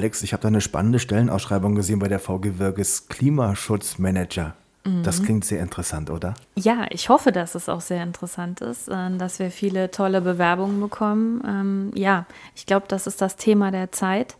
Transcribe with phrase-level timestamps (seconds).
[0.00, 4.54] Alex, ich habe da eine spannende Stellenausschreibung gesehen bei der VG Wirges Klimaschutzmanager.
[5.02, 6.32] Das klingt sehr interessant, oder?
[6.54, 10.80] Ja, ich hoffe, dass es auch sehr interessant ist, äh, dass wir viele tolle Bewerbungen
[10.80, 11.42] bekommen.
[11.46, 12.24] Ähm, ja,
[12.56, 14.36] ich glaube, das ist das Thema der Zeit.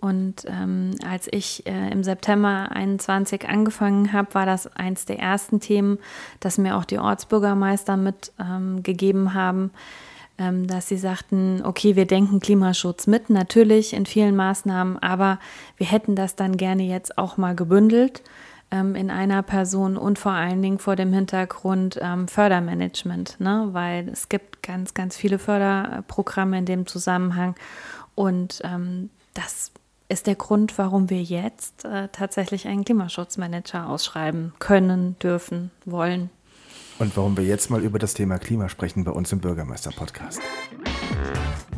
[0.00, 5.60] Und ähm, als ich äh, im September 21 angefangen habe, war das eins der ersten
[5.60, 5.98] Themen,
[6.40, 9.70] das mir auch die Ortsbürgermeister mitgegeben ähm, haben,
[10.38, 15.38] dass sie sagten, okay, wir denken Klimaschutz mit, natürlich in vielen Maßnahmen, aber
[15.76, 18.22] wir hätten das dann gerne jetzt auch mal gebündelt
[18.70, 23.68] ähm, in einer Person und vor allen Dingen vor dem Hintergrund ähm, Fördermanagement, ne?
[23.72, 27.54] weil es gibt ganz, ganz viele Förderprogramme in dem Zusammenhang
[28.14, 29.72] und ähm, das
[30.08, 36.30] ist der Grund, warum wir jetzt äh, tatsächlich einen Klimaschutzmanager ausschreiben können, dürfen, wollen.
[36.98, 40.40] Und warum wir jetzt mal über das Thema Klima sprechen bei uns im Bürgermeister-Podcast.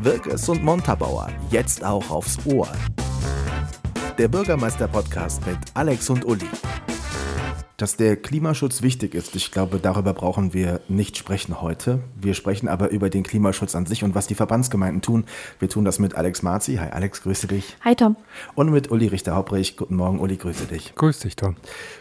[0.01, 2.69] Wirkes und Montabauer, jetzt auch aufs Ohr.
[4.17, 6.47] Der Bürgermeister-Podcast mit Alex und Uli.
[7.79, 12.01] Dass der Klimaschutz wichtig ist, ich glaube, darüber brauchen wir nicht sprechen heute.
[12.20, 15.27] Wir sprechen aber über den Klimaschutz an sich und was die Verbandsgemeinden tun.
[15.61, 16.75] Wir tun das mit Alex Marzi.
[16.75, 17.77] Hi Alex, grüße dich.
[17.85, 18.17] Hi Tom.
[18.57, 19.77] Und mit Uli Richter-Hauprich.
[19.77, 20.97] Guten Morgen, Uli, grüße dich.
[20.97, 21.55] Grüß dich, Tom.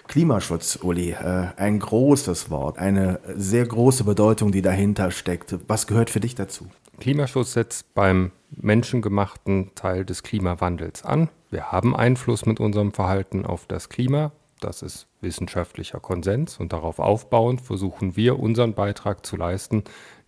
[0.07, 5.59] Klimaschutz, Uli, äh, ein großes Wort, eine sehr große Bedeutung, die dahinter steckt.
[5.67, 6.65] Was gehört für dich dazu?
[6.99, 11.29] Klimaschutz setzt beim menschengemachten Teil des Klimawandels an.
[11.51, 14.31] Wir haben Einfluss mit unserem Verhalten auf das Klima.
[14.59, 19.83] Das ist wissenschaftlicher Konsens und darauf aufbauend versuchen wir unseren Beitrag zu leisten,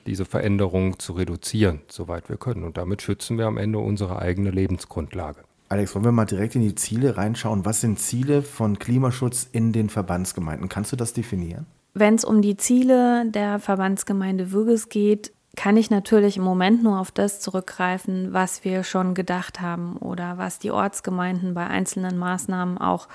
[0.05, 2.63] diese Veränderungen zu reduzieren, soweit wir können.
[2.63, 5.41] Und damit schützen wir am Ende unsere eigene Lebensgrundlage.
[5.69, 7.66] Alex, wollen wir mal direkt in die Ziele reinschauen?
[7.66, 10.67] Was sind Ziele von Klimaschutz in den Verbandsgemeinden?
[10.67, 11.67] Kannst du das definieren?
[11.94, 17.00] Wenn es um die Ziele der Verbandsgemeinde Würges geht, kann ich natürlich im Moment nur
[17.00, 22.77] auf das zurückgreifen, was wir schon gedacht haben oder was die Ortsgemeinden bei einzelnen Maßnahmen
[22.77, 23.07] auch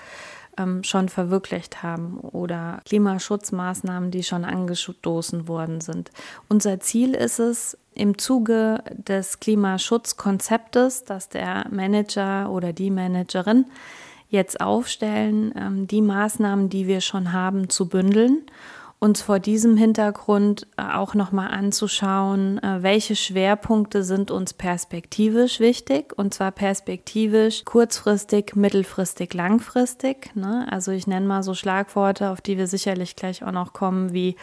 [0.58, 6.10] ähm, schon verwirklicht haben oder Klimaschutzmaßnahmen, die schon angestoßen worden sind.
[6.48, 13.66] Unser Ziel ist es, im Zuge des Klimaschutzkonzeptes, das der Manager oder die Managerin
[14.28, 18.42] jetzt aufstellen, ähm, die Maßnahmen, die wir schon haben, zu bündeln
[18.98, 26.16] uns vor diesem Hintergrund äh, auch nochmal anzuschauen, äh, welche Schwerpunkte sind uns perspektivisch wichtig
[26.16, 30.34] und zwar perspektivisch kurzfristig, mittelfristig, langfristig.
[30.34, 30.66] Ne?
[30.70, 34.36] Also ich nenne mal so Schlagworte, auf die wir sicherlich gleich auch noch kommen, wie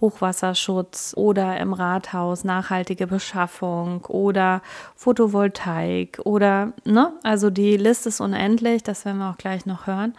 [0.00, 4.60] Hochwasserschutz oder im Rathaus nachhaltige Beschaffung oder
[4.94, 10.14] Photovoltaik oder, ne, also die Liste ist unendlich, das werden wir auch gleich noch hören.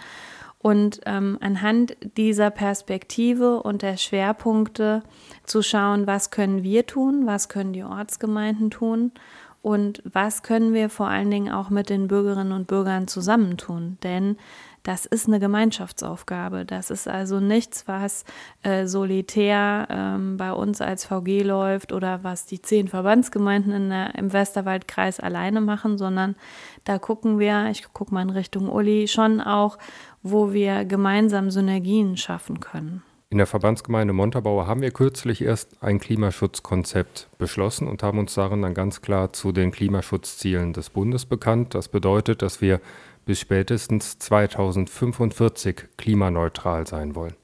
[0.59, 5.03] Und ähm, anhand dieser Perspektive und der Schwerpunkte
[5.43, 9.11] zu schauen, was können wir tun, was können die Ortsgemeinden tun
[9.61, 13.97] und was können wir vor allen Dingen auch mit den Bürgerinnen und Bürgern zusammentun.
[14.01, 14.37] Denn
[14.87, 16.63] das ist eine Gemeinschaftsaufgabe.
[16.63, 18.23] Das ist also nichts, was
[18.63, 24.15] äh, solitär ähm, bei uns als VG läuft oder was die zehn Verbandsgemeinden in der,
[24.15, 26.37] im Westerwaldkreis alleine machen, sondern
[26.85, 29.77] da gucken wir, ich gucke mal in Richtung Uli, schon auch,
[30.23, 33.03] wo wir gemeinsam Synergien schaffen können.
[33.29, 38.61] In der Verbandsgemeinde Montabaur haben wir kürzlich erst ein Klimaschutzkonzept beschlossen und haben uns darin
[38.61, 41.75] dann ganz klar zu den Klimaschutzzielen des Bundes bekannt.
[41.75, 42.79] Das bedeutet, dass wir
[43.27, 47.35] bis spätestens 2045 klimaneutral sein wollen.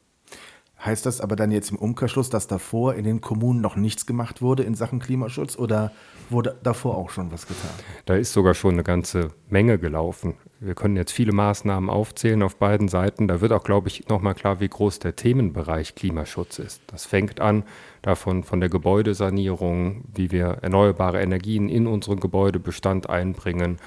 [0.83, 4.41] Heißt das aber dann jetzt im Umkehrschluss, dass davor in den Kommunen noch nichts gemacht
[4.41, 5.91] wurde in Sachen Klimaschutz oder
[6.29, 7.71] wurde davor auch schon was getan?
[8.05, 10.35] Da ist sogar schon eine ganze Menge gelaufen.
[10.59, 13.27] Wir können jetzt viele Maßnahmen aufzählen auf beiden Seiten.
[13.29, 16.81] Da wird auch, glaube ich, nochmal klar, wie groß der Themenbereich Klimaschutz ist.
[16.87, 17.63] Das fängt an
[18.01, 23.77] davon von der Gebäudesanierung, wie wir erneuerbare Energien in unseren Gebäudebestand einbringen.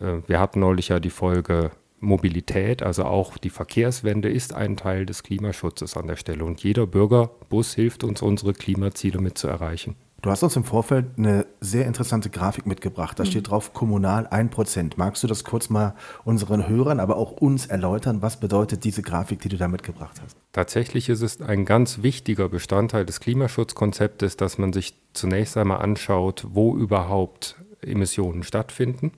[0.00, 1.70] Äh, wir hatten neulich ja die Folge
[2.00, 6.44] Mobilität, also auch die Verkehrswende ist ein Teil des Klimaschutzes an der Stelle.
[6.44, 9.96] Und jeder Bürgerbus hilft uns, unsere Klimaziele mit zu erreichen.
[10.20, 13.18] Du hast uns im Vorfeld eine sehr interessante Grafik mitgebracht.
[13.20, 13.28] Da mhm.
[13.28, 14.94] steht drauf kommunal 1%.
[14.96, 15.94] Magst du das kurz mal
[16.24, 18.20] unseren Hörern, aber auch uns erläutern?
[18.20, 20.36] Was bedeutet diese Grafik, die du da mitgebracht hast?
[20.52, 26.46] Tatsächlich ist es ein ganz wichtiger Bestandteil des Klimaschutzkonzeptes, dass man sich zunächst einmal anschaut,
[26.50, 29.12] wo überhaupt Emissionen stattfinden.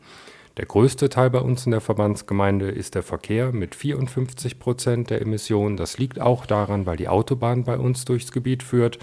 [0.61, 5.23] Der größte Teil bei uns in der Verbandsgemeinde ist der Verkehr mit 54 Prozent der
[5.23, 5.79] Emissionen.
[5.79, 8.99] Das liegt auch daran, weil die Autobahn bei uns durchs Gebiet führt.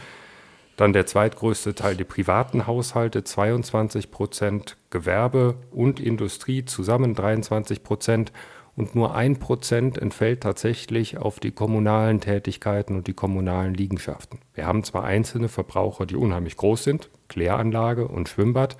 [0.75, 8.31] Dann der zweitgrößte Teil die privaten Haushalte, 22 Prozent Gewerbe und Industrie zusammen 23 Prozent
[8.75, 14.37] und nur ein Prozent entfällt tatsächlich auf die kommunalen Tätigkeiten und die kommunalen Liegenschaften.
[14.53, 18.77] Wir haben zwar einzelne Verbraucher, die unheimlich groß sind, Kläranlage und Schwimmbad,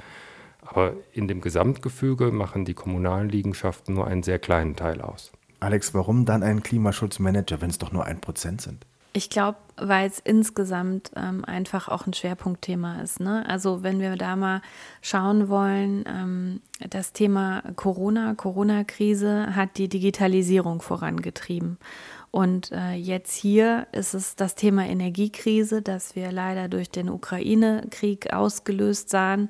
[0.69, 5.31] Aber in dem Gesamtgefüge machen die kommunalen Liegenschaften nur einen sehr kleinen Teil aus.
[5.59, 8.85] Alex, warum dann ein Klimaschutzmanager, wenn es doch nur ein Prozent sind?
[9.13, 13.19] Ich glaube, weil es insgesamt ähm, einfach auch ein Schwerpunktthema ist.
[13.19, 13.43] Ne?
[13.47, 14.61] Also wenn wir da mal
[15.01, 21.79] schauen wollen, ähm, das Thema Corona, Corona-Krise hat die Digitalisierung vorangetrieben.
[22.29, 28.33] Und äh, jetzt hier ist es das Thema Energiekrise, das wir leider durch den Ukraine-Krieg
[28.33, 29.49] ausgelöst sahen,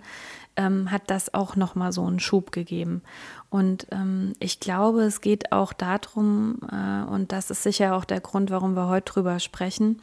[0.57, 3.01] ähm, hat das auch nochmal so einen Schub gegeben.
[3.49, 8.19] Und ähm, ich glaube, es geht auch darum, äh, und das ist sicher auch der
[8.19, 10.01] Grund, warum wir heute drüber sprechen,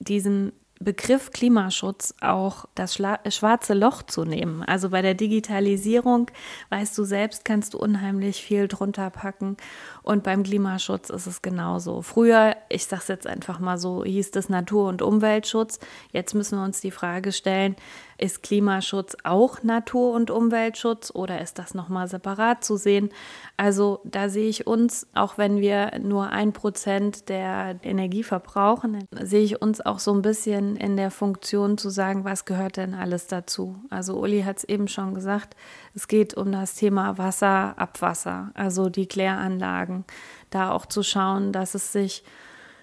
[0.00, 0.52] diesen
[0.82, 4.62] Begriff Klimaschutz auch das Schla schwarze Loch zu nehmen.
[4.62, 6.30] Also bei der Digitalisierung,
[6.70, 9.56] weißt du selbst, kannst du unheimlich viel drunter packen.
[10.02, 12.02] Und beim Klimaschutz ist es genauso.
[12.02, 15.78] Früher, ich sage es jetzt einfach mal so, hieß es Natur- und Umweltschutz.
[16.12, 17.76] Jetzt müssen wir uns die Frage stellen,
[18.22, 23.10] ist Klimaschutz auch Natur- und Umweltschutz oder ist das nochmal separat zu sehen?
[23.56, 29.42] Also da sehe ich uns, auch wenn wir nur ein Prozent der Energie verbrauchen, sehe
[29.42, 33.26] ich uns auch so ein bisschen in der Funktion zu sagen, was gehört denn alles
[33.26, 33.74] dazu?
[33.90, 35.56] Also Uli hat es eben schon gesagt,
[35.94, 40.04] es geht um das Thema Wasser, Abwasser, also die Kläranlagen.
[40.50, 42.22] Da auch zu schauen, dass es sich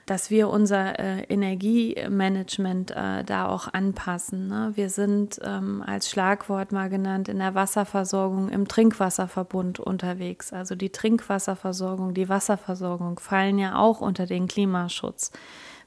[0.10, 4.48] dass wir unser äh, Energiemanagement äh, da auch anpassen.
[4.48, 4.72] Ne?
[4.74, 10.52] Wir sind ähm, als Schlagwort mal genannt in der Wasserversorgung im Trinkwasserverbund unterwegs.
[10.52, 15.32] Also die Trinkwasserversorgung, die Wasserversorgung fallen ja auch unter den Klimaschutz.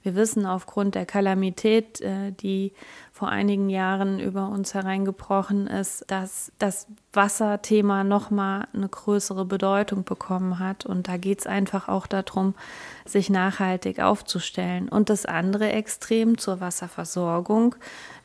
[0.03, 2.73] Wir wissen aufgrund der Kalamität, äh, die
[3.13, 10.59] vor einigen Jahren über uns hereingebrochen ist, dass das Wasserthema nochmal eine größere Bedeutung bekommen
[10.59, 10.87] hat.
[10.87, 12.55] Und da geht es einfach auch darum,
[13.05, 14.89] sich nachhaltig aufzustellen.
[14.89, 17.77] Und das andere Extrem zur Wasserversorgung,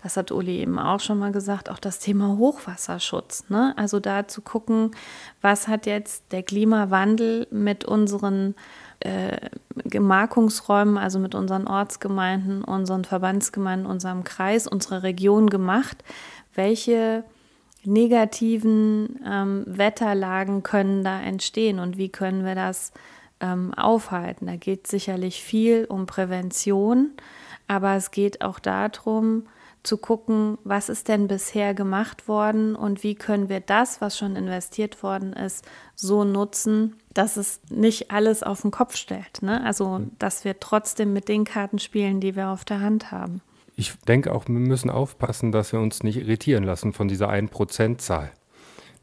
[0.04, 3.50] das hat Uli eben auch schon mal gesagt, auch das Thema Hochwasserschutz.
[3.50, 3.74] Ne?
[3.78, 4.92] Also da zu gucken,
[5.42, 8.56] was hat jetzt der Klimawandel mit unseren
[9.00, 9.38] äh,
[9.76, 16.04] Gemarkungsräumen, also mit unseren Ortsgemeinden, unseren Verbandsgemeinden, unserem Kreis, unserer Region gemacht.
[16.54, 17.24] Welche
[17.84, 22.92] negativen ähm, Wetterlagen können da entstehen und wie können wir das
[23.40, 24.48] ähm, aufhalten?
[24.48, 27.12] Da geht sicherlich viel um Prävention,
[27.68, 29.44] aber es geht auch darum,
[29.88, 34.36] zu gucken, was ist denn bisher gemacht worden und wie können wir das, was schon
[34.36, 39.42] investiert worden ist, so nutzen, dass es nicht alles auf den Kopf stellt.
[39.42, 39.64] Ne?
[39.64, 43.42] Also, dass wir trotzdem mit den Karten spielen, die wir auf der Hand haben.
[43.76, 48.32] Ich denke auch, wir müssen aufpassen, dass wir uns nicht irritieren lassen von dieser 1%-Zahl.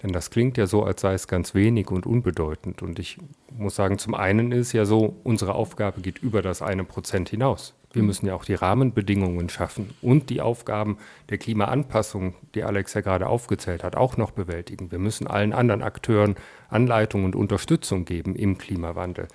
[0.02, 2.82] Denn das klingt ja so, als sei es ganz wenig und unbedeutend.
[2.82, 3.16] Und ich
[3.56, 7.74] muss sagen, zum einen ist ja so, unsere Aufgabe geht über das eine Prozent hinaus.
[7.94, 8.08] Wir mhm.
[8.08, 10.98] müssen ja auch die Rahmenbedingungen schaffen und die Aufgaben
[11.30, 14.90] der Klimaanpassung, die Alex ja gerade aufgezählt hat, auch noch bewältigen.
[14.90, 16.36] Wir müssen allen anderen Akteuren
[16.68, 19.28] Anleitung und Unterstützung geben im Klimawandel.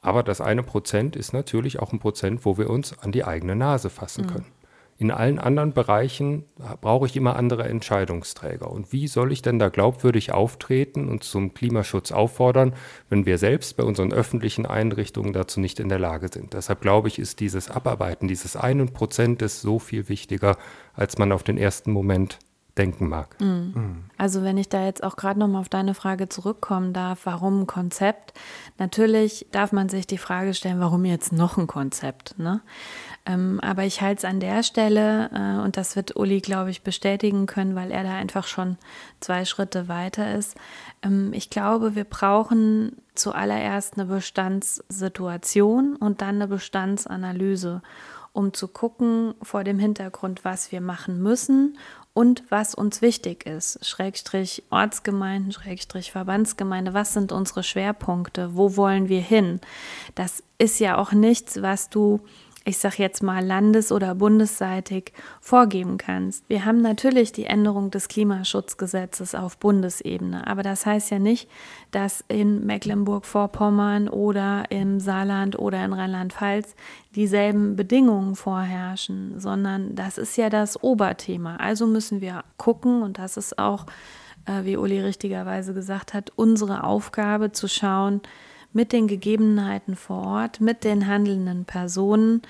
[0.00, 3.54] Aber das eine Prozent ist natürlich auch ein Prozent, wo wir uns an die eigene
[3.54, 4.30] Nase fassen mhm.
[4.30, 4.61] können.
[5.02, 6.44] In allen anderen Bereichen
[6.80, 8.70] brauche ich immer andere Entscheidungsträger.
[8.70, 12.72] Und wie soll ich denn da glaubwürdig auftreten und zum Klimaschutz auffordern,
[13.10, 16.52] wenn wir selbst bei unseren öffentlichen Einrichtungen dazu nicht in der Lage sind?
[16.52, 20.56] Deshalb glaube ich, ist dieses Abarbeiten dieses einen Prozentes so viel wichtiger,
[20.94, 22.38] als man auf den ersten Moment
[22.78, 23.38] denken mag.
[23.40, 24.04] Mhm.
[24.16, 27.66] Also wenn ich da jetzt auch gerade nochmal auf deine Frage zurückkommen darf, warum ein
[27.66, 28.32] Konzept?
[28.78, 32.38] Natürlich darf man sich die Frage stellen, warum jetzt noch ein Konzept?
[32.38, 32.62] Ne?
[33.26, 36.82] Ähm, aber ich halte es an der Stelle, äh, und das wird Uli, glaube ich,
[36.82, 38.78] bestätigen können, weil er da einfach schon
[39.20, 40.56] zwei Schritte weiter ist.
[41.02, 47.82] Ähm, ich glaube, wir brauchen zuallererst eine Bestandssituation und dann eine Bestandsanalyse
[48.32, 51.76] um zu gucken vor dem Hintergrund, was wir machen müssen
[52.14, 53.84] und was uns wichtig ist.
[53.86, 58.54] Schrägstrich Ortsgemeinden, Schrägstrich Verbandsgemeinde, was sind unsere Schwerpunkte?
[58.54, 59.60] Wo wollen wir hin?
[60.14, 62.20] Das ist ja auch nichts, was du
[62.64, 66.48] ich sage jetzt mal landes- oder bundesseitig vorgeben kannst.
[66.48, 71.48] Wir haben natürlich die Änderung des Klimaschutzgesetzes auf Bundesebene, aber das heißt ja nicht,
[71.90, 76.74] dass in Mecklenburg-Vorpommern oder im Saarland oder in Rheinland-Pfalz
[77.14, 81.56] dieselben Bedingungen vorherrschen, sondern das ist ja das Oberthema.
[81.56, 83.86] Also müssen wir gucken, und das ist auch,
[84.46, 88.20] äh, wie Uli richtigerweise gesagt hat, unsere Aufgabe zu schauen,
[88.72, 92.42] mit den Gegebenheiten vor Ort, mit den handelnden Personen,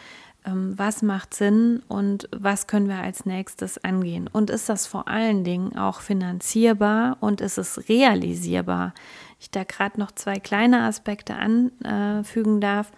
[0.45, 4.29] ähm, was macht Sinn und was können wir als nächstes angehen.
[4.33, 8.93] Und ist das vor allen Dingen auch finanzierbar und ist es realisierbar?
[9.39, 12.93] Ich da gerade noch zwei kleine Aspekte anfügen darf.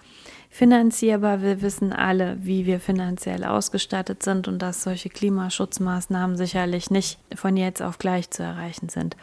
[0.51, 1.43] finanzierbar.
[1.43, 7.57] Wir wissen alle, wie wir finanziell ausgestattet sind und dass solche Klimaschutzmaßnahmen sicherlich nicht von
[7.57, 9.17] jetzt auf gleich zu erreichen sind.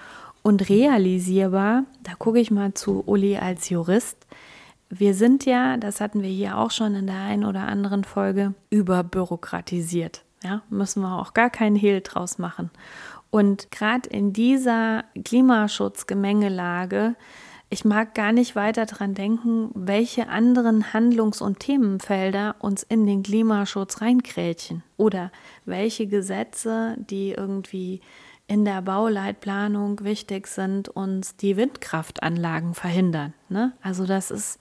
[0.44, 4.26] Und realisierbar, da gucke ich mal zu Uli als Jurist.
[4.90, 8.54] Wir sind ja, das hatten wir hier auch schon in der einen oder anderen Folge,
[8.70, 10.24] überbürokratisiert.
[10.44, 12.72] Ja, müssen wir auch gar keinen Hehl draus machen.
[13.30, 17.16] Und gerade in dieser Klimaschutzgemengelage,
[17.70, 23.24] ich mag gar nicht weiter daran denken, welche anderen Handlungs- und Themenfelder uns in den
[23.24, 25.32] Klimaschutz reinkrätchen oder
[25.64, 28.02] welche Gesetze, die irgendwie
[28.52, 33.34] in der Bauleitplanung wichtig sind, uns die Windkraftanlagen verhindern.
[33.48, 33.72] Ne?
[33.82, 34.60] Also das ist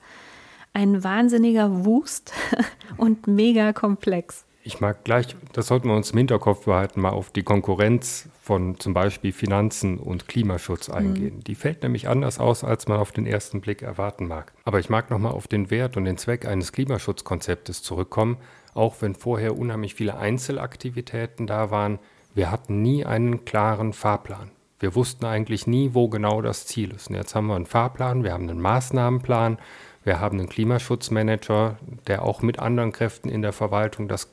[0.71, 2.31] ein wahnsinniger Wust
[2.97, 4.45] und mega komplex.
[4.63, 8.79] Ich mag gleich, das sollten wir uns im Hinterkopf behalten, mal auf die Konkurrenz von
[8.79, 10.93] zum Beispiel Finanzen und Klimaschutz mhm.
[10.93, 11.35] eingehen.
[11.37, 11.43] Mhm.
[11.43, 14.53] Die fällt nämlich anders aus, als man auf den ersten Blick erwarten mag.
[14.63, 18.37] Aber ich mag nochmal auf den Wert und den Zweck eines Klimaschutzkonzeptes zurückkommen,
[18.73, 21.99] auch wenn vorher unheimlich viele Einzelaktivitäten da waren.
[22.33, 24.51] Wir hatten nie einen klaren Fahrplan.
[24.79, 27.09] Wir wussten eigentlich nie, wo genau das Ziel ist.
[27.09, 29.59] Und jetzt haben wir einen Fahrplan, wir haben einen Maßnahmenplan,
[30.03, 34.31] wir haben einen Klimaschutzmanager, der auch mit anderen Kräften in der Verwaltung das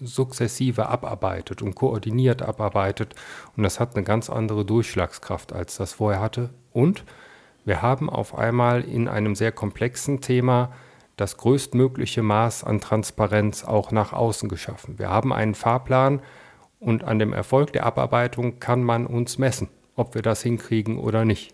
[0.00, 3.14] sukzessive abarbeitet und koordiniert abarbeitet.
[3.56, 6.50] Und das hat eine ganz andere Durchschlagskraft, als das vorher hatte.
[6.72, 7.04] Und
[7.64, 10.72] wir haben auf einmal in einem sehr komplexen Thema
[11.16, 14.98] das größtmögliche Maß an Transparenz auch nach außen geschaffen.
[14.98, 16.20] Wir haben einen Fahrplan
[16.86, 21.24] und an dem Erfolg der Abarbeitung kann man uns messen, ob wir das hinkriegen oder
[21.24, 21.52] nicht.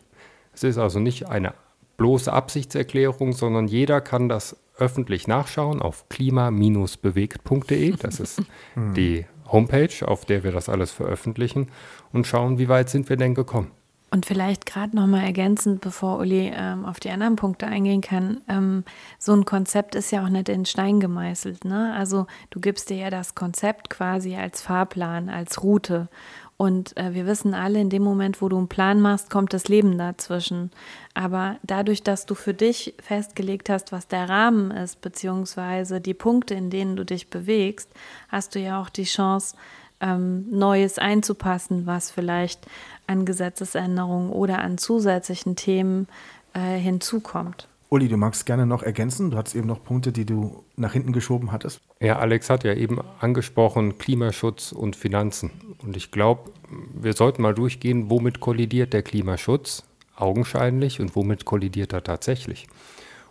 [0.52, 1.54] Es ist also nicht eine
[1.96, 7.96] bloße Absichtserklärung, sondern jeder kann das öffentlich nachschauen auf klima-bewegt.de.
[7.96, 8.42] Das ist
[8.76, 11.68] die Homepage, auf der wir das alles veröffentlichen
[12.12, 13.70] und schauen, wie weit sind wir denn gekommen.
[14.12, 18.84] Und vielleicht gerade nochmal ergänzend, bevor Uli ähm, auf die anderen Punkte eingehen kann, ähm,
[19.18, 21.64] so ein Konzept ist ja auch nicht in Stein gemeißelt.
[21.64, 21.94] Ne?
[21.96, 26.10] Also du gibst dir ja das Konzept quasi als Fahrplan, als Route.
[26.58, 29.68] Und äh, wir wissen alle, in dem Moment, wo du einen Plan machst, kommt das
[29.68, 30.72] Leben dazwischen.
[31.14, 36.52] Aber dadurch, dass du für dich festgelegt hast, was der Rahmen ist, beziehungsweise die Punkte,
[36.52, 37.88] in denen du dich bewegst,
[38.28, 39.56] hast du ja auch die Chance,
[40.02, 42.66] ähm, Neues einzupassen, was vielleicht
[43.06, 46.08] an Gesetzesänderungen oder an zusätzlichen Themen
[46.52, 47.68] äh, hinzukommt.
[47.88, 49.30] Uli, du magst gerne noch ergänzen.
[49.30, 51.82] Du hattest eben noch Punkte, die du nach hinten geschoben hattest.
[52.00, 55.50] Ja, Alex hat ja eben angesprochen Klimaschutz und Finanzen.
[55.82, 56.50] Und ich glaube,
[56.94, 59.84] wir sollten mal durchgehen, womit kollidiert der Klimaschutz
[60.16, 62.66] augenscheinlich und womit kollidiert er tatsächlich.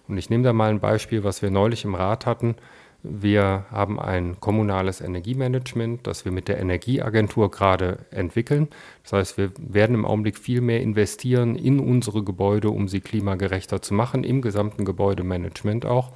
[0.07, 2.55] Und ich nehme da mal ein Beispiel, was wir neulich im Rat hatten.
[3.03, 8.67] Wir haben ein kommunales Energiemanagement, das wir mit der Energieagentur gerade entwickeln.
[9.03, 13.81] Das heißt, wir werden im Augenblick viel mehr investieren in unsere Gebäude, um sie klimagerechter
[13.81, 16.11] zu machen, im gesamten Gebäudemanagement auch.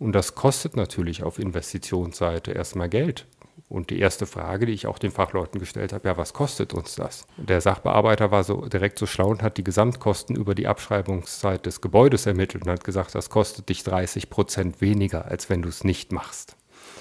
[0.00, 3.26] Und das kostet natürlich auf Investitionsseite erstmal Geld.
[3.68, 6.94] Und die erste Frage, die ich auch den Fachleuten gestellt habe, ja, was kostet uns
[6.94, 7.26] das?
[7.36, 11.80] Der Sachbearbeiter war so direkt so schlau und hat die Gesamtkosten über die Abschreibungszeit des
[11.80, 15.82] Gebäudes ermittelt und hat gesagt, das kostet dich 30 Prozent weniger, als wenn du es
[15.82, 16.56] nicht machst.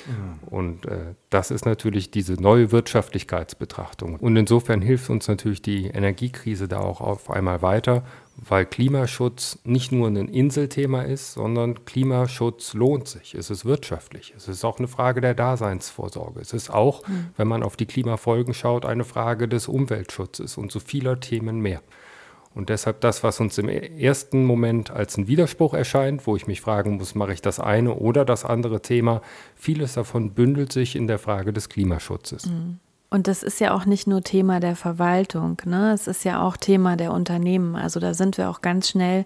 [0.07, 0.47] Mhm.
[0.47, 4.17] Und äh, das ist natürlich diese neue Wirtschaftlichkeitsbetrachtung.
[4.17, 8.03] Und insofern hilft uns natürlich die Energiekrise da auch auf einmal weiter,
[8.35, 13.35] weil Klimaschutz nicht nur ein Inselthema ist, sondern Klimaschutz lohnt sich.
[13.35, 14.33] Es ist wirtschaftlich.
[14.35, 16.39] Es ist auch eine Frage der Daseinsvorsorge.
[16.39, 17.29] Es ist auch, mhm.
[17.37, 21.81] wenn man auf die Klimafolgen schaut, eine Frage des Umweltschutzes und so vieler Themen mehr.
[22.55, 26.61] Und deshalb das, was uns im ersten Moment als ein Widerspruch erscheint, wo ich mich
[26.61, 29.21] fragen muss, mache ich das eine oder das andere Thema,
[29.55, 32.45] vieles davon bündelt sich in der Frage des Klimaschutzes.
[32.47, 32.79] Mhm.
[33.13, 35.91] Und das ist ja auch nicht nur Thema der Verwaltung, ne?
[35.93, 37.75] es ist ja auch Thema der Unternehmen.
[37.75, 39.25] Also da sind wir auch ganz schnell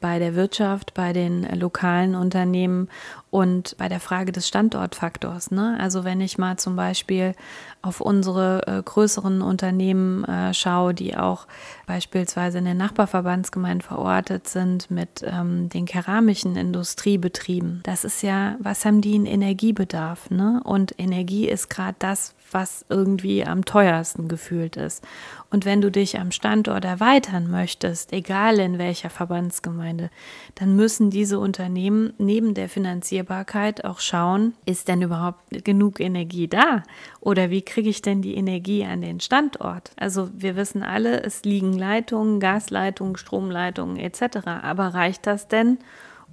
[0.00, 2.88] bei der Wirtschaft, bei den lokalen Unternehmen
[3.30, 5.50] und bei der Frage des Standortfaktors.
[5.50, 5.76] Ne?
[5.80, 7.34] Also wenn ich mal zum Beispiel
[7.82, 11.46] auf unsere äh, größeren Unternehmen äh, schaue, die auch
[11.86, 17.80] beispielsweise in den Nachbarverbandsgemeinden verortet sind mit ähm, den keramischen Industriebetrieben.
[17.82, 20.30] Das ist ja, was haben die in Energiebedarf?
[20.30, 20.60] Ne?
[20.64, 25.04] Und Energie ist gerade das, was irgendwie am teuersten gefühlt ist.
[25.50, 30.10] Und wenn du dich am Standort erweitern möchtest, egal in welcher Verbandsgemeinde,
[30.54, 36.84] dann müssen diese Unternehmen neben der Finanzierbarkeit auch schauen, ist denn überhaupt genug Energie da?
[37.20, 39.90] Oder wie kriege ich denn die Energie an den Standort?
[39.96, 44.46] Also wir wissen alle, es liegen Leitungen, Gasleitungen, Stromleitungen etc.
[44.46, 45.78] Aber reicht das denn?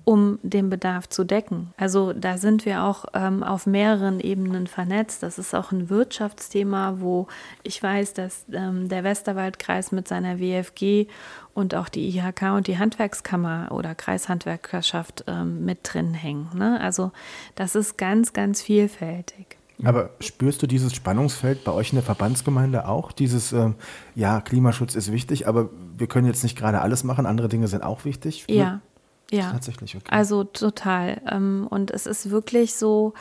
[0.04, 1.74] Um den Bedarf zu decken.
[1.78, 5.22] Also da sind wir auch ähm, auf mehreren Ebenen vernetzt.
[5.24, 7.28] Das ist auch ein Wirtschaftsthema, wo
[7.64, 11.08] ich weiß, dass ähm, der Westerwaldkreis mit seiner WFG
[11.54, 16.50] und auch die IHK und die Handwerkskammer oder Kreishandwerkerschaft ähm, mit drin hängen.
[16.56, 16.80] Ne?
[16.82, 17.12] Also
[17.56, 19.58] das ist ganz, ganz vielfältig.
[19.84, 23.12] Aber spürst du dieses Spannungsfeld bei euch in der Verbandsgemeinde auch?
[23.12, 23.76] Dieses, ähm,
[24.14, 27.84] ja, Klimaschutz ist wichtig, aber wir können jetzt nicht gerade alles machen, andere Dinge sind
[27.84, 28.46] auch wichtig?
[28.48, 28.82] Ja,
[29.32, 29.52] ja.
[29.52, 30.06] Tatsächlich, okay.
[30.10, 31.22] Also total.
[31.30, 33.14] Ähm, und es ist wirklich so,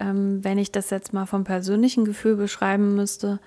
[0.00, 3.38] ähm, wenn ich das jetzt mal vom persönlichen Gefühl beschreiben müsste,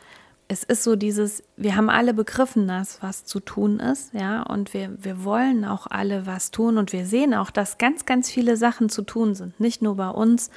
[0.51, 4.73] es ist so dieses, wir haben alle begriffen, dass was zu tun ist, ja, und
[4.73, 8.57] wir, wir wollen auch alle was tun und wir sehen auch, dass ganz, ganz viele
[8.57, 9.57] Sachen zu tun sind.
[9.61, 10.49] Nicht nur bei uns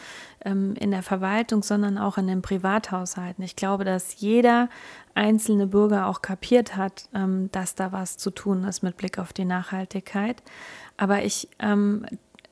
[0.45, 3.45] ähm, in der Verwaltung, sondern auch in den Privathaushalten.
[3.45, 4.69] Ich glaube, dass jeder
[5.15, 9.33] einzelne Bürger auch kapiert hat, ähm, dass da was zu tun ist mit Blick auf
[9.33, 10.43] die Nachhaltigkeit.
[10.97, 12.05] Aber ich ähm,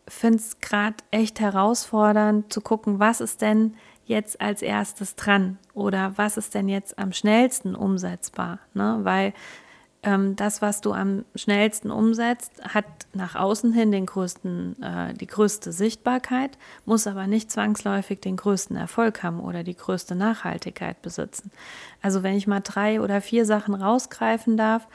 [0.07, 3.75] finde es gerade echt herausfordernd zu gucken, was ist denn
[4.07, 8.59] jetzt als erstes dran oder was ist denn jetzt am schnellsten umsetzbar?
[8.75, 9.01] Ne?
[9.03, 9.33] Weil
[10.05, 15.29] ähm, das, was du am schnellsten umsetzt, hat nach außen hin den größten, äh, die
[15.29, 21.53] größte Sichtbarkeit, muss aber nicht zwangsläufig den größten Erfolg haben oder die größte Nachhaltigkeit besitzen.
[22.01, 24.89] Also wenn ich mal drei oder vier Sachen rausgreifen darf,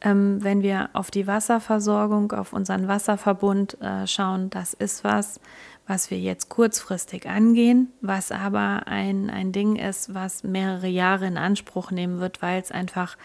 [0.00, 5.40] ähm, wenn wir auf die Wasserversorgung, auf unseren Wasserverbund äh, schauen, das ist was,
[5.86, 11.36] was wir jetzt kurzfristig angehen, was aber ein, ein Ding ist, was mehrere Jahre in
[11.36, 13.16] Anspruch nehmen wird, weil es einfach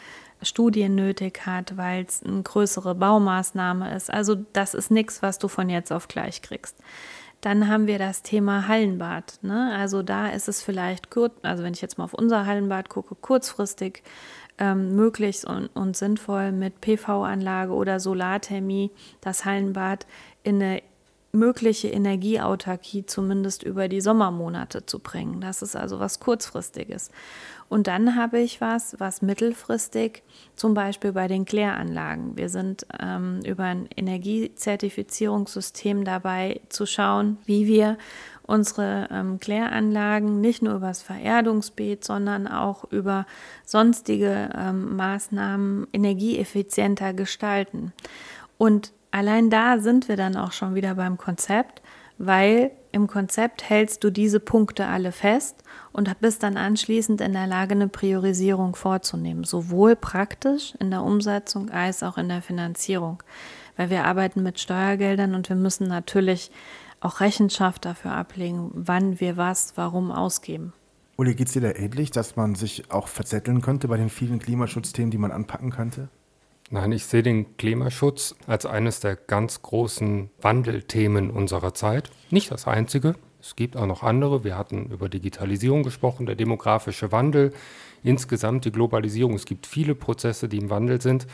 [0.41, 4.11] Studien nötig hat, weil es eine größere Baumaßnahme ist.
[4.11, 6.77] Also das ist nichts, was du von jetzt auf gleich kriegst.
[7.41, 9.39] Dann haben wir das Thema Hallenbad.
[9.41, 9.73] Ne?
[9.75, 13.15] Also da ist es vielleicht kurz, also wenn ich jetzt mal auf unser Hallenbad gucke,
[13.15, 14.03] kurzfristig
[14.57, 20.07] ähm, möglich und, und sinnvoll mit PV-Anlage oder Solarthermie das Hallenbad
[20.43, 20.81] in eine
[21.31, 25.41] mögliche Energieautarkie zumindest über die Sommermonate zu bringen.
[25.41, 27.11] Das ist also was kurzfristiges.
[27.69, 30.23] Und dann habe ich was, was mittelfristig,
[30.55, 32.37] zum Beispiel bei den Kläranlagen.
[32.37, 37.97] Wir sind ähm, über ein Energiezertifizierungssystem dabei zu schauen, wie wir
[38.43, 43.25] unsere ähm, Kläranlagen nicht nur über das Vererdungsbeet, sondern auch über
[43.65, 47.91] sonstige ähm, Maßnahmen energieeffizienter gestalten.
[48.57, 51.81] Und allein da sind wir dann auch schon wieder beim Konzept,
[52.17, 57.47] weil im Konzept hältst du diese Punkte alle fest und bist dann anschließend in der
[57.47, 63.21] Lage, eine Priorisierung vorzunehmen, sowohl praktisch in der Umsetzung als auch in der Finanzierung,
[63.75, 66.51] weil wir arbeiten mit Steuergeldern und wir müssen natürlich
[66.99, 70.73] auch Rechenschaft dafür ablegen, wann wir was, warum ausgeben.
[71.17, 74.39] Uli, geht es dir da ähnlich, dass man sich auch verzetteln könnte bei den vielen
[74.39, 76.09] Klimaschutzthemen, die man anpacken könnte?
[76.69, 82.11] Nein, ich sehe den Klimaschutz als eines der ganz großen Wandelthemen unserer Zeit.
[82.29, 83.15] Nicht das einzige.
[83.39, 84.43] Es gibt auch noch andere.
[84.43, 87.53] Wir hatten über Digitalisierung gesprochen, der demografische Wandel,
[88.03, 89.35] insgesamt die Globalisierung.
[89.35, 91.25] Es gibt viele Prozesse, die im Wandel sind.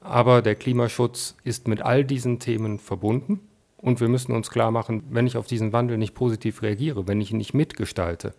[0.00, 3.38] Aber der Klimaschutz ist mit all diesen Themen verbunden.
[3.76, 7.20] Und wir müssen uns klar machen, wenn ich auf diesen Wandel nicht positiv reagiere, wenn
[7.20, 8.34] ich ihn nicht mitgestalte,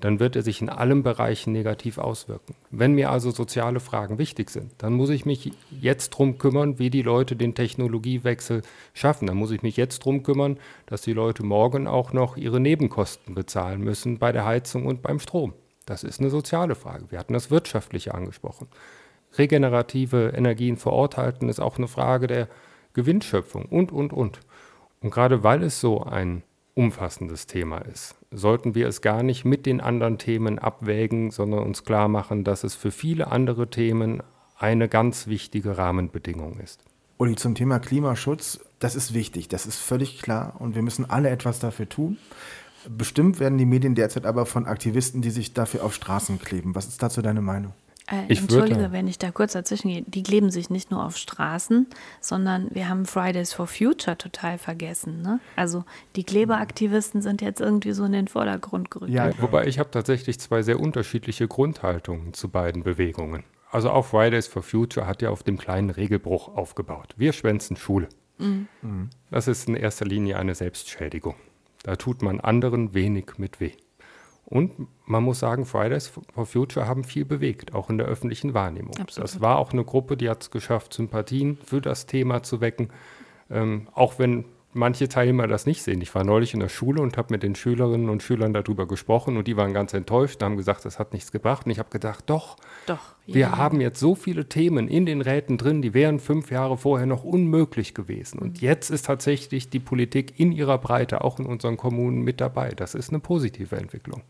[0.00, 2.54] dann wird er sich in allen Bereichen negativ auswirken.
[2.70, 6.90] Wenn mir also soziale Fragen wichtig sind, dann muss ich mich jetzt darum kümmern, wie
[6.90, 8.62] die Leute den Technologiewechsel
[8.94, 9.26] schaffen.
[9.26, 13.34] Dann muss ich mich jetzt darum kümmern, dass die Leute morgen auch noch ihre Nebenkosten
[13.34, 15.52] bezahlen müssen bei der Heizung und beim Strom.
[15.86, 17.10] Das ist eine soziale Frage.
[17.10, 18.68] Wir hatten das Wirtschaftliche angesprochen.
[19.38, 22.48] Regenerative Energien vor Ort halten ist auch eine Frage der
[22.92, 24.40] Gewinnschöpfung und, und, und.
[25.00, 26.42] Und gerade weil es so ein
[26.74, 31.84] umfassendes Thema ist, sollten wir es gar nicht mit den anderen Themen abwägen, sondern uns
[31.84, 34.22] klar machen, dass es für viele andere Themen
[34.58, 36.84] eine ganz wichtige Rahmenbedingung ist.
[37.18, 41.28] Uli, zum Thema Klimaschutz, das ist wichtig, das ist völlig klar und wir müssen alle
[41.28, 42.16] etwas dafür tun.
[42.88, 46.74] Bestimmt werden die Medien derzeit aber von Aktivisten, die sich dafür auf Straßen kleben.
[46.74, 47.74] Was ist dazu deine Meinung?
[48.10, 50.02] Äh, Entschuldige, würde, wenn ich da kurz dazwischen gehe.
[50.02, 51.86] Die kleben sich nicht nur auf Straßen,
[52.20, 55.22] sondern wir haben Fridays for Future total vergessen.
[55.22, 55.38] Ne?
[55.54, 55.84] Also
[56.16, 59.12] die Kleberaktivisten sind jetzt irgendwie so in den Vordergrund gerückt.
[59.12, 63.44] Ja, wobei ich habe tatsächlich zwei sehr unterschiedliche Grundhaltungen zu beiden Bewegungen.
[63.70, 67.14] Also auch Fridays for Future hat ja auf dem kleinen Regelbruch aufgebaut.
[67.16, 68.08] Wir schwänzen Schule.
[68.38, 68.66] Mhm.
[69.30, 71.36] Das ist in erster Linie eine Selbstschädigung.
[71.84, 73.72] Da tut man anderen wenig mit weh.
[74.50, 78.96] Und man muss sagen, Fridays for Future haben viel bewegt, auch in der öffentlichen Wahrnehmung.
[78.98, 79.24] Absolut.
[79.24, 82.90] Das war auch eine Gruppe, die hat es geschafft, Sympathien für das Thema zu wecken.
[83.48, 86.00] Ähm, auch wenn manche Teilnehmer das nicht sehen.
[86.00, 89.36] Ich war neulich in der Schule und habe mit den Schülerinnen und Schülern darüber gesprochen
[89.36, 91.66] und die waren ganz enttäuscht und haben gesagt, das hat nichts gebracht.
[91.66, 92.56] Und ich habe gedacht, doch,
[92.86, 93.56] doch wir ja.
[93.56, 97.24] haben jetzt so viele Themen in den Räten drin, die wären fünf Jahre vorher noch
[97.24, 98.38] unmöglich gewesen.
[98.38, 98.68] Und mhm.
[98.68, 102.70] jetzt ist tatsächlich die Politik in ihrer Breite, auch in unseren Kommunen, mit dabei.
[102.70, 104.22] Das ist eine positive Entwicklung.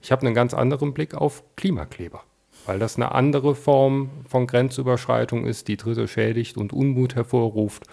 [0.00, 2.22] Ich habe einen ganz anderen Blick auf Klimakleber
[2.66, 7.86] weil das eine andere Form von Grenzüberschreitung ist, die Dritte schädigt und Unmut hervorruft.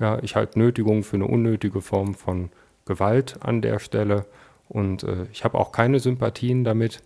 [0.00, 2.50] Ja, ich halte Nötigung für eine unnötige Form von
[2.86, 4.26] Gewalt an der Stelle
[4.68, 7.02] und äh, ich habe auch keine Sympathien damit,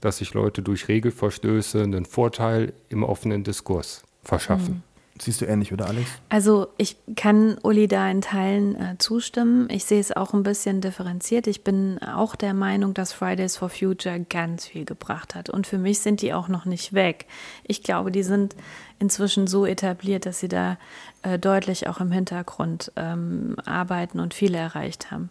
[0.00, 4.82] dass sich Leute durch Regelverstöße einen Vorteil im offenen Diskurs verschaffen.
[5.20, 6.08] Siehst du ähnlich, oder Alex?
[6.30, 9.68] Also ich kann Uli da in Teilen äh, zustimmen.
[9.70, 11.46] Ich sehe es auch ein bisschen differenziert.
[11.46, 15.50] Ich bin auch der Meinung, dass Fridays for Future ganz viel gebracht hat.
[15.50, 17.26] Und für mich sind die auch noch nicht weg.
[17.62, 18.56] Ich glaube, die sind
[18.98, 20.78] inzwischen so etabliert, dass sie da
[21.22, 25.30] äh, deutlich auch im Hintergrund ähm, arbeiten und viele erreicht haben.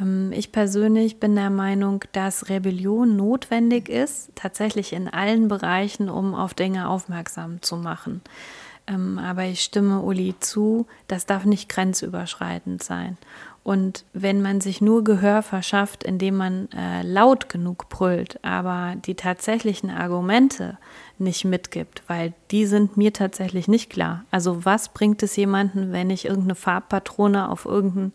[0.00, 6.34] Ähm, ich persönlich bin der Meinung, dass Rebellion notwendig ist, tatsächlich in allen Bereichen, um
[6.34, 8.20] auf Dinge aufmerksam zu machen.
[8.86, 13.16] Ähm, aber ich stimme Uli zu, das darf nicht grenzüberschreitend sein.
[13.64, 19.14] Und wenn man sich nur Gehör verschafft, indem man äh, laut genug brüllt, aber die
[19.14, 20.78] tatsächlichen Argumente
[21.18, 24.24] nicht mitgibt, weil die sind mir tatsächlich nicht klar.
[24.32, 28.12] Also was bringt es jemanden, wenn ich irgendeine Farbpatrone auf irgendein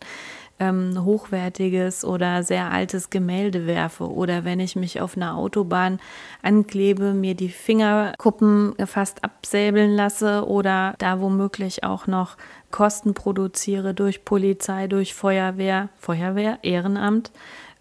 [0.60, 6.00] ähm, hochwertiges oder sehr altes Gemälde werfe oder wenn ich mich auf einer Autobahn
[6.42, 12.36] anklebe, mir die Fingerkuppen fast absäbeln lasse oder da womöglich auch noch
[12.70, 17.30] Kosten produziere durch Polizei, durch Feuerwehr, Feuerwehr, Ehrenamt.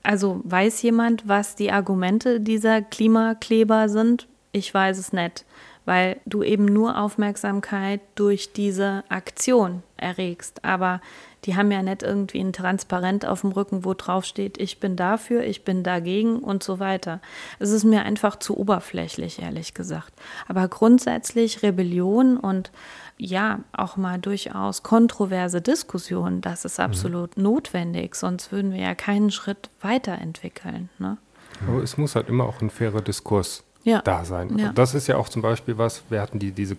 [0.04, 4.28] Also weiß jemand, was die Argumente dieser Klimakleber sind?
[4.54, 5.46] Ich weiß es nicht,
[5.86, 10.64] weil du eben nur Aufmerksamkeit durch diese Aktion erregst.
[10.64, 11.02] Aber
[11.48, 14.98] die haben ja nicht irgendwie ein Transparent auf dem Rücken, wo drauf steht, ich bin
[14.98, 17.22] dafür, ich bin dagegen und so weiter.
[17.58, 20.12] Es ist mir einfach zu oberflächlich, ehrlich gesagt.
[20.50, 22.72] Aber grundsätzlich Rebellion und
[23.18, 26.86] ja, auch mal durchaus kontroverse Diskussionen, das ist mhm.
[26.86, 27.44] absolut mhm.
[27.44, 30.90] notwendig, sonst würden wir ja keinen Schritt weiterentwickeln.
[31.00, 31.18] Ne?
[31.66, 34.02] Aber es muss halt immer auch ein fairer Diskurs ja.
[34.02, 34.58] da sein.
[34.60, 34.74] Ja.
[34.74, 36.76] Das ist ja auch zum Beispiel was, wir hatten die, diese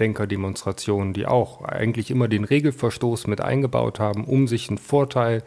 [0.00, 5.42] Querdenker-Demonstrationen, die auch eigentlich immer den Regelverstoß mit eingebaut haben, um sich einen Vorteil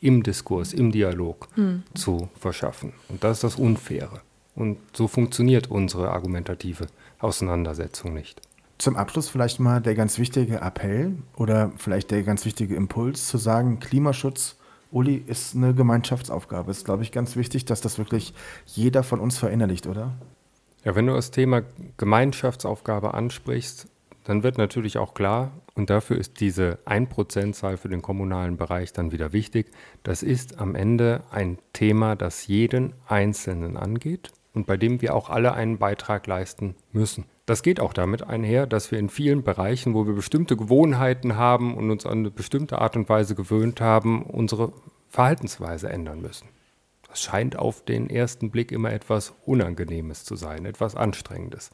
[0.00, 1.82] im Diskurs, im Dialog hm.
[1.94, 2.92] zu verschaffen.
[3.08, 4.20] Und das ist das Unfaire.
[4.54, 6.86] Und so funktioniert unsere argumentative
[7.18, 8.40] Auseinandersetzung nicht.
[8.76, 13.38] Zum Abschluss vielleicht mal der ganz wichtige Appell oder vielleicht der ganz wichtige Impuls zu
[13.38, 14.56] sagen, Klimaschutz
[14.90, 16.70] Uli, ist eine Gemeinschaftsaufgabe.
[16.70, 18.32] Ist, glaube ich, ganz wichtig, dass das wirklich
[18.66, 20.12] jeder von uns verinnerlicht, oder?
[20.84, 21.62] Ja, wenn du das Thema
[21.96, 23.88] Gemeinschaftsaufgabe ansprichst,
[24.24, 29.12] dann wird natürlich auch klar, und dafür ist diese 1%-Zahl für den kommunalen Bereich dann
[29.12, 29.70] wieder wichtig,
[30.02, 35.30] das ist am Ende ein Thema, das jeden Einzelnen angeht und bei dem wir auch
[35.30, 37.26] alle einen Beitrag leisten müssen.
[37.46, 41.76] Das geht auch damit einher, dass wir in vielen Bereichen, wo wir bestimmte Gewohnheiten haben
[41.76, 44.72] und uns an eine bestimmte Art und Weise gewöhnt haben, unsere
[45.10, 46.48] Verhaltensweise ändern müssen.
[47.08, 51.70] Das scheint auf den ersten Blick immer etwas Unangenehmes zu sein, etwas Anstrengendes.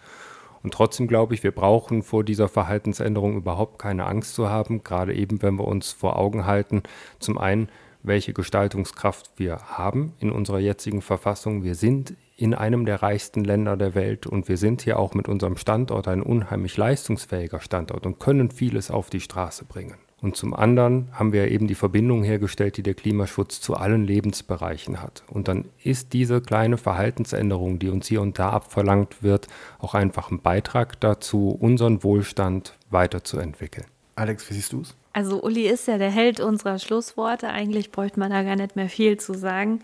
[0.62, 5.14] Und trotzdem glaube ich, wir brauchen vor dieser Verhaltensänderung überhaupt keine Angst zu haben, gerade
[5.14, 6.82] eben, wenn wir uns vor Augen halten,
[7.18, 7.68] zum einen,
[8.02, 11.64] welche Gestaltungskraft wir haben in unserer jetzigen Verfassung.
[11.64, 15.28] Wir sind in einem der reichsten Länder der Welt und wir sind hier auch mit
[15.28, 19.96] unserem Standort ein unheimlich leistungsfähiger Standort und können vieles auf die Straße bringen.
[20.22, 25.00] Und zum anderen haben wir eben die Verbindung hergestellt, die der Klimaschutz zu allen Lebensbereichen
[25.02, 25.22] hat.
[25.28, 30.30] Und dann ist diese kleine Verhaltensänderung, die uns hier und da abverlangt wird, auch einfach
[30.30, 33.86] ein Beitrag dazu, unseren Wohlstand weiterzuentwickeln.
[34.14, 34.94] Alex, wie siehst du es?
[35.12, 37.48] Also Uli ist ja der Held unserer Schlussworte.
[37.48, 39.80] Eigentlich bräuchte man da gar nicht mehr viel zu sagen.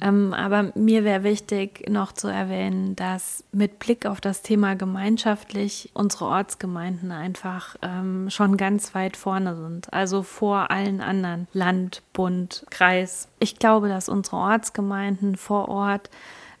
[0.00, 5.90] Ähm, aber mir wäre wichtig, noch zu erwähnen, dass mit Blick auf das Thema gemeinschaftlich
[5.94, 9.92] unsere Ortsgemeinden einfach ähm, schon ganz weit vorne sind.
[9.92, 13.28] Also vor allen anderen Land, Bund, Kreis.
[13.40, 16.10] Ich glaube, dass unsere Ortsgemeinden vor Ort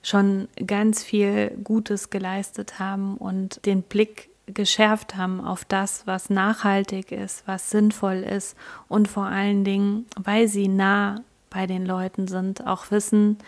[0.02, 7.12] schon ganz viel Gutes geleistet haben und den Blick geschärft haben auf das, was nachhaltig
[7.12, 8.56] ist, was sinnvoll ist
[8.88, 13.38] und vor allen Dingen, weil sie nah bei den Leuten sind, auch wissen,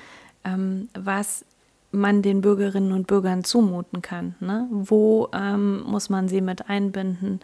[0.44, 1.44] ähm, was
[1.92, 4.34] man den Bürgerinnen und Bürgern zumuten kann.
[4.40, 4.68] Ne?
[4.70, 7.40] Wo ähm, muss man sie mit einbinden?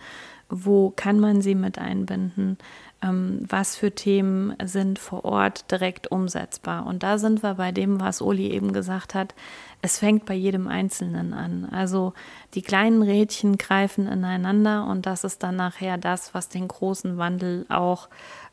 [0.48, 2.56] Wo kann man sie mit einbinden?
[3.02, 6.86] Ähm, was für Themen sind vor Ort direkt umsetzbar?
[6.86, 9.34] Und da sind wir bei dem, was Uli eben gesagt hat.
[9.82, 11.68] Es fängt bei jedem Einzelnen an.
[11.70, 12.14] Also
[12.54, 17.66] die kleinen Rädchen greifen ineinander und das ist dann nachher das, was den großen Wandel
[17.68, 18.08] auch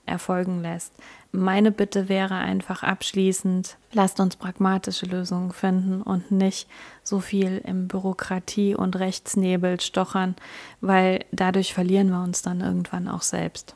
[0.05, 0.93] erfolgen lässt.
[1.31, 6.67] Meine Bitte wäre einfach abschließend, lasst uns pragmatische Lösungen finden und nicht
[7.03, 10.35] so viel im Bürokratie und Rechtsnebel stochern,
[10.81, 13.75] weil dadurch verlieren wir uns dann irgendwann auch selbst.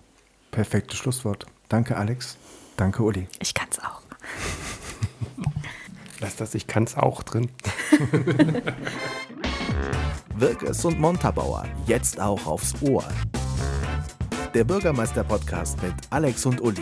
[0.58, 1.46] Perfektes Schlusswort.
[1.70, 2.36] Danke, Alex.
[2.78, 3.28] Danke, Uli.
[3.40, 4.02] Ich kann es auch.
[6.20, 7.52] Lass das, ich kann es auch drin.
[10.36, 13.08] Wirkes und Montabauer, jetzt auch aufs Ohr.
[14.56, 16.82] Der Bürgermeister-Podcast mit Alex und Uli.